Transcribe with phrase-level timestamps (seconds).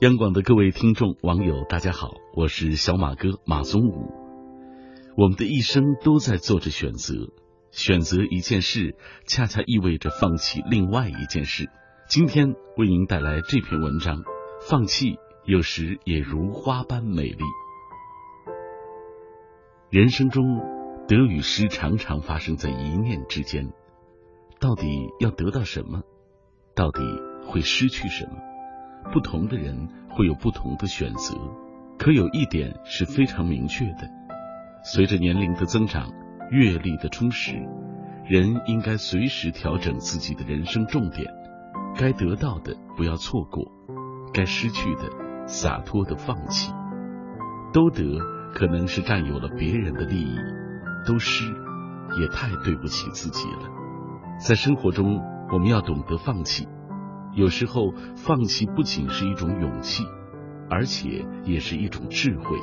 [0.00, 4.10] 央广的各位听众、网友，大家好，我是小马哥马宗武。
[5.16, 7.32] 我们的一生都在做着选择，
[7.70, 11.70] 选择一件事，恰恰意味着放弃另外一件事。
[12.08, 14.24] 今天为您带来这篇文章：
[14.68, 17.44] 放弃有时也如花般美丽。
[19.90, 20.44] 人生中
[21.06, 23.72] 得与失常常发生在一念之间，
[24.58, 24.88] 到底
[25.20, 26.02] 要得到什么？
[26.74, 27.00] 到底
[27.46, 28.53] 会失去什么？
[29.12, 31.34] 不同的人会有不同的选择，
[31.98, 34.10] 可有一点是非常明确的：
[34.82, 36.10] 随着年龄的增长、
[36.50, 37.54] 阅历的充实，
[38.26, 41.26] 人应该随时调整自己的人生重点。
[41.96, 43.70] 该得到的不要错过，
[44.32, 45.02] 该失去的
[45.46, 46.72] 洒脱的放弃。
[47.72, 48.02] 都得
[48.52, 50.36] 可能是占有了别人的利益，
[51.06, 51.44] 都失
[52.20, 53.68] 也太对不起自己了。
[54.38, 55.20] 在生活中，
[55.52, 56.66] 我们要懂得放弃。
[57.34, 60.04] 有时候，放弃不仅是一种勇气，
[60.70, 62.56] 而且也是一种智慧。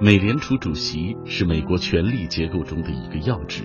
[0.00, 3.62] 美联储主席是美国权力结构中的一个要职。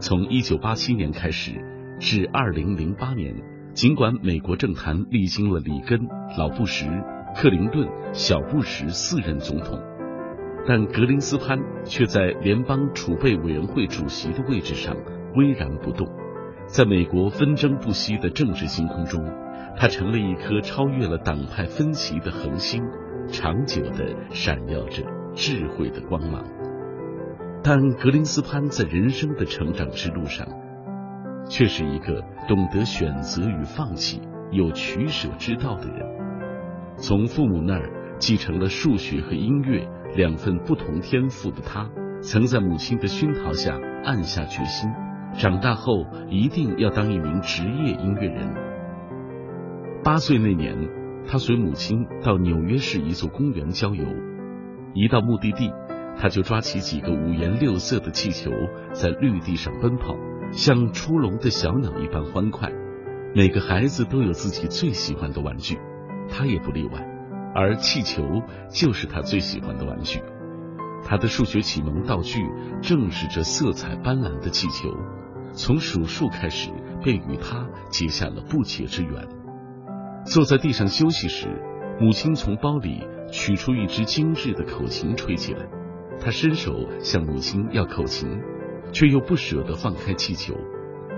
[0.00, 1.52] 从一九八七年开始
[2.00, 3.34] 至二零零八年，
[3.74, 6.86] 尽管美国政坛历经了里根、老布什、
[7.36, 9.78] 克林顿、小布什四任总统，
[10.66, 14.96] 但格林斯潘却在联邦储备委员会主席的位置上
[15.36, 16.08] 巍然不动。
[16.66, 19.22] 在美国纷争不息的政治星空中。
[19.80, 22.82] 他成了一颗超越了党派分歧的恒星，
[23.28, 25.02] 长久的闪耀着
[25.34, 26.44] 智慧的光芒。
[27.64, 30.46] 但格林斯潘在人生的成长之路上，
[31.48, 34.20] 却是一个懂得选择与放弃、
[34.50, 36.06] 有取舍之道的人。
[36.96, 41.88] 从父母那儿继承了数学和音乐两份不同天赋的他，
[42.20, 44.90] 曾在母亲的熏陶下暗下决心，
[45.38, 48.69] 长大后一定要当一名职业音乐人。
[50.02, 50.88] 八岁那年，
[51.26, 54.06] 他随母亲到纽约市一座公园郊游。
[54.94, 55.70] 一到目的地，
[56.16, 58.50] 他就抓起几个五颜六色的气球，
[58.94, 60.16] 在绿地上奔跑，
[60.52, 62.72] 像出笼的小鸟一般欢快。
[63.34, 65.78] 每个孩子都有自己最喜欢的玩具，
[66.30, 67.06] 他也不例外。
[67.54, 68.22] 而气球
[68.70, 70.22] 就是他最喜欢的玩具。
[71.04, 72.40] 他的数学启蒙道具
[72.80, 74.88] 正是这色彩斑斓的气球，
[75.52, 76.70] 从数数开始
[77.02, 79.28] 便与他结下了不解之缘。
[80.24, 81.48] 坐在地上休息时，
[81.98, 85.66] 母亲从包里取出一支精致的口琴，吹起来。
[86.20, 88.28] 他伸手向母亲要口琴，
[88.92, 90.54] 却又不舍得放开气球。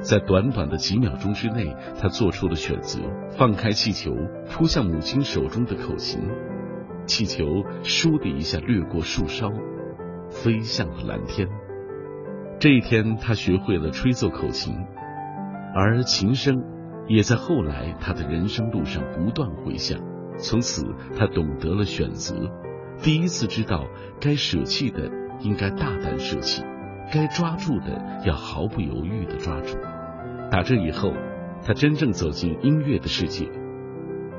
[0.00, 3.00] 在短短的几秒钟之内，他做出了选择，
[3.36, 4.12] 放开气球，
[4.50, 6.20] 扑向母亲手中的口琴。
[7.06, 7.44] 气球
[7.82, 9.50] “倏”的一下掠过树梢，
[10.30, 11.48] 飞向了蓝天。
[12.60, 14.74] 这一天，他学会了吹奏口琴，
[15.74, 16.71] 而琴声。
[17.08, 19.98] 也在后来他的人生路上不断回响，
[20.38, 20.84] 从此
[21.18, 22.34] 他懂得了选择，
[23.02, 23.84] 第一次知道
[24.20, 26.62] 该舍弃的应该大胆舍弃，
[27.12, 29.76] 该抓住的要毫不犹豫的抓住。
[30.50, 31.12] 打这以后，
[31.64, 33.50] 他真正走进音乐的世界。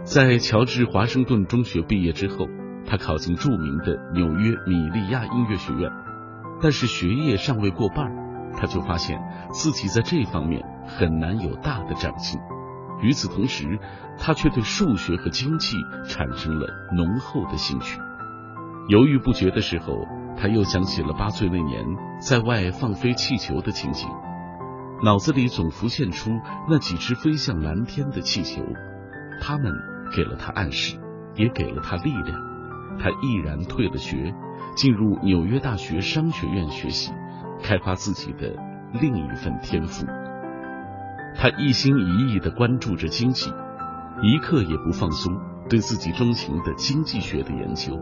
[0.03, 2.47] 在乔治华盛顿中学毕业之后，
[2.85, 5.89] 他考进著名的纽约米利亚音乐学院，
[6.61, 8.11] 但是学业尚未过半，
[8.57, 9.19] 他就发现
[9.51, 12.39] 自己在这方面很难有大的长进。
[13.01, 13.79] 与此同时，
[14.17, 15.75] 他却对数学和经济
[16.07, 17.99] 产生了浓厚的兴趣。
[18.87, 20.07] 犹豫不决的时候，
[20.37, 21.85] 他又想起了八岁那年
[22.21, 24.07] 在外放飞气球的情景，
[25.03, 26.31] 脑子里总浮现出
[26.69, 28.61] 那几只飞向蓝天的气球，
[29.41, 29.73] 他们
[30.15, 30.97] 给了他暗示，
[31.35, 32.39] 也给了他力量。
[32.99, 34.33] 他毅然退了学，
[34.75, 37.11] 进入纽约大学商学院学习，
[37.61, 38.55] 开发自己的
[38.93, 40.05] 另一份天赋。
[41.35, 43.51] 他一心一意地关注着经济，
[44.21, 45.35] 一刻也不放松
[45.69, 47.99] 对自己钟情的经济学的研究。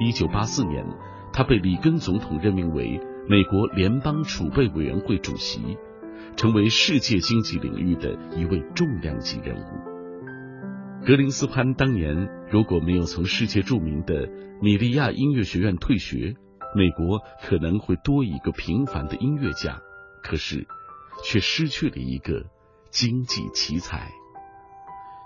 [0.00, 0.84] 一九八四年，
[1.32, 5.76] 他被里根总统任命为美国联邦储备委员会主席，
[6.36, 11.06] 成为世界经济领域的一位重量级人物。
[11.06, 14.28] 格林斯潘当年如果没有从世界著名的
[14.60, 16.34] 米利亚音乐学院退学，
[16.74, 19.80] 美国可能会多一个平凡的音乐家。
[20.22, 20.66] 可是。
[21.24, 22.44] 却失去了一个
[22.90, 24.10] 经济奇才。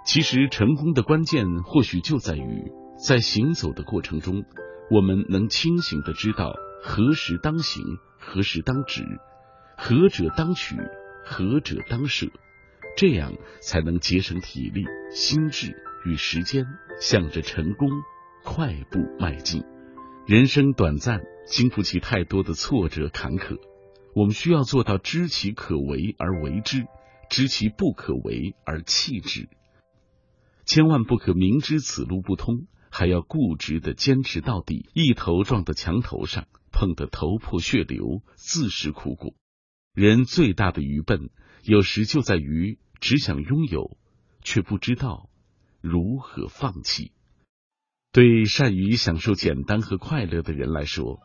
[0.04, 2.72] 其实，成功的关键或许就在于，
[3.06, 4.44] 在行走的过程中，
[4.90, 7.82] 我们能清醒的知道何时当行，
[8.18, 9.02] 何时当止，
[9.76, 10.76] 何者当取，
[11.24, 12.26] 何者当舍，
[12.96, 15.76] 这样才能节省体力、心智
[16.06, 16.64] 与时间，
[17.00, 17.88] 向着成功
[18.42, 19.62] 快步迈进。
[20.26, 23.58] 人生短暂，经不起太多的挫折坎坷。
[24.14, 26.86] 我们需要做到知其可为而为之，
[27.28, 29.48] 知其不可为而弃之。
[30.64, 39.34] 千万不可明知此路不通，还要固执的坚持到底，一头撞到墙头上，碰得头破血流，自食苦果。
[39.94, 41.30] 人最大的愚笨，
[41.64, 43.96] 有时就在于只想拥有，
[44.42, 45.28] 却不知道
[45.80, 47.12] 如何放弃。
[48.12, 51.20] 对善于享受简单和快乐的人来说，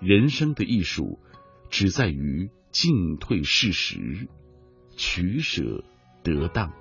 [0.00, 1.20] 人生的艺术
[1.70, 4.28] 只在于进退适时
[4.96, 5.84] 取舍
[6.22, 6.72] 得当。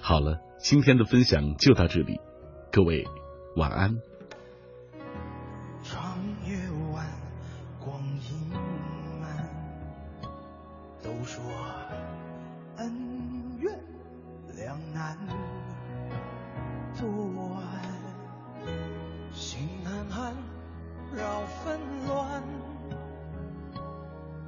[0.00, 2.20] 好了今天的分享就到这里
[2.72, 3.06] 各位
[3.56, 3.96] 晚安。
[5.82, 6.56] 长夜
[6.92, 7.06] 晚
[7.78, 8.50] 光阴
[11.02, 11.42] 都说
[12.76, 13.72] 恩怨
[14.56, 15.16] 两难
[16.92, 17.08] 作
[17.56, 18.00] 安
[19.32, 20.34] 心难安
[21.16, 22.69] 扰纷乱。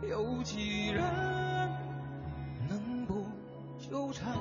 [0.08, 1.00] 有几人
[2.68, 3.24] 能不
[3.78, 4.34] 纠缠？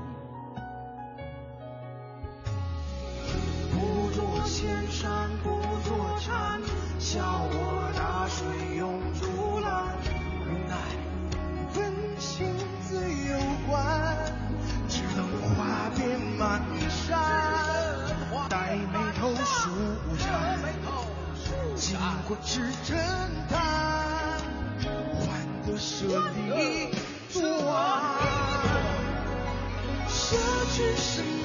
[3.71, 5.49] 不做仙山，不
[5.87, 6.59] 做禅，
[6.97, 9.95] 笑我大水永竹篮，
[10.47, 10.75] 无奈
[11.75, 12.95] 本性自
[13.29, 13.37] 有
[13.69, 14.17] 关，
[14.89, 16.59] 只能花遍满
[16.89, 17.19] 山，
[18.49, 19.69] 待眉头舒
[20.17, 20.59] 展，
[21.75, 21.97] 经
[22.27, 22.97] 过指针。
[25.81, 26.91] 舍得
[27.33, 27.41] 断，
[30.07, 30.35] 舍
[30.75, 31.40] 去什么？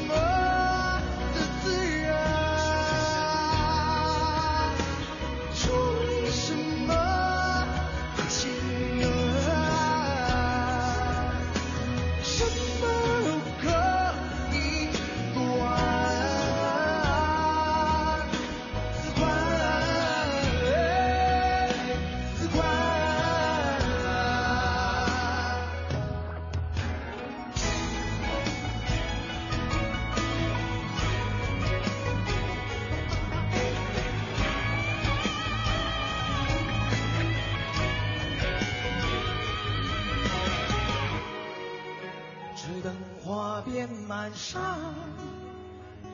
[44.35, 44.95] 上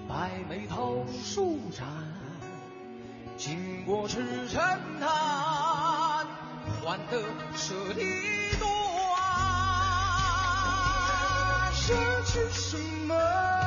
[0.08, 1.86] 白眉头，舒展，
[3.36, 4.60] 经过赤城
[5.00, 5.08] 滩，
[6.82, 7.22] 换得
[7.54, 8.02] 舍利
[8.58, 8.68] 断，
[11.72, 11.94] 失
[12.26, 12.76] 去什
[13.06, 13.61] 么？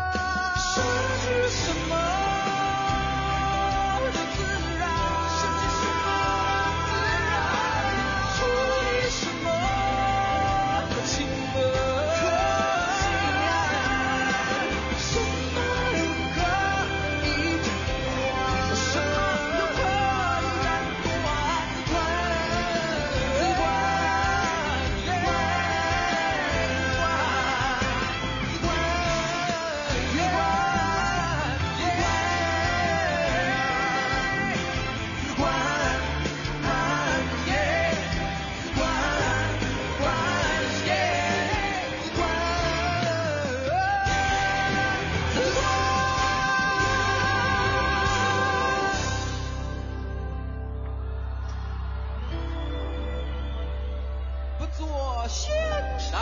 [55.28, 55.54] 先
[55.98, 56.22] 山，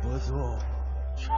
[0.00, 0.56] 不做
[1.14, 1.30] 臣。